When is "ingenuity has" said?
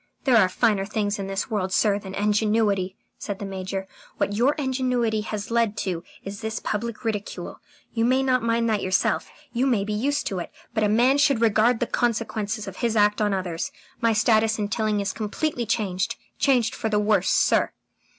4.55-5.51